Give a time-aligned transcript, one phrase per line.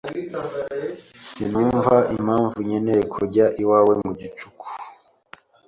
[1.25, 4.67] Sinumva impamvu nkeneye kujya iwawe mu gicuku.